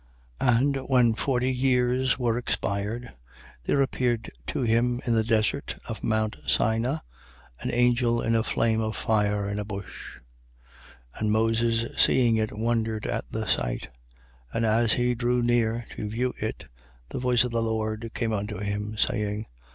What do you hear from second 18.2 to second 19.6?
unto him, saying: 7:32.